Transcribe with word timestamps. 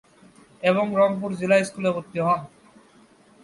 এবং 0.63 0.85
রংপুর 0.99 1.31
জিলা 1.39 1.57
স্কুলে 1.67 1.89
ভর্তি 1.95 2.19
হন। 2.25 2.41